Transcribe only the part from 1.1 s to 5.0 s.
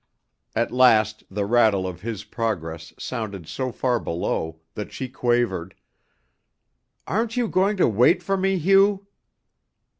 the rattle of his progress sounded so far below that